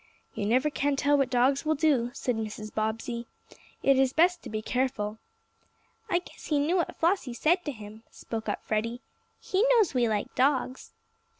"You 0.33 0.47
never 0.47 0.71
can 0.71 0.95
tell 0.95 1.15
what 1.15 1.29
dogs 1.29 1.63
will 1.63 1.75
do," 1.75 2.09
said 2.15 2.35
Mrs. 2.35 2.73
Bobbsey. 2.73 3.27
"It 3.83 3.99
is 3.99 4.13
best 4.13 4.41
to 4.41 4.49
be 4.49 4.59
careful." 4.63 5.19
"I 6.09 6.17
guess 6.17 6.47
he 6.47 6.57
knew 6.57 6.77
what 6.77 6.95
Flossie 6.95 7.35
said 7.35 7.63
to 7.65 7.71
him," 7.71 8.01
spoke 8.09 8.49
up 8.49 8.63
Freddie. 8.65 9.01
"He 9.39 9.61
knows 9.75 9.93
we 9.93 10.09
like 10.09 10.33
dogs." 10.33 10.93